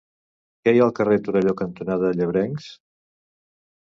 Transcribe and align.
Què 0.63 0.71
hi 0.75 0.79
ha 0.79 0.85
al 0.85 0.93
carrer 0.99 1.17
Torelló 1.27 1.53
cantonada 1.59 2.11
Llebrencs? 2.21 2.71